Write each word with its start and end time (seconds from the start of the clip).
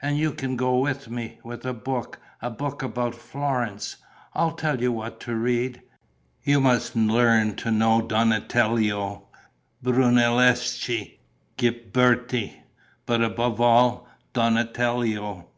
And 0.00 0.16
you 0.16 0.32
can 0.32 0.56
go 0.56 0.78
with 0.78 1.10
me, 1.10 1.40
with 1.44 1.66
a 1.66 1.74
book, 1.74 2.18
a 2.40 2.48
book 2.48 2.82
about 2.82 3.14
Florence; 3.14 3.96
I'll 4.32 4.52
tell 4.52 4.80
you 4.80 4.90
what 4.90 5.20
to 5.20 5.34
read. 5.36 5.82
You 6.42 6.58
must 6.58 6.96
learn 6.96 7.54
to 7.56 7.70
know 7.70 8.00
Donatello, 8.00 9.28
Brunelleschi, 9.82 11.18
Ghiberti, 11.58 12.62
but, 13.04 13.20
above 13.20 13.60
all, 13.60 14.08
Donatello. 14.32 15.48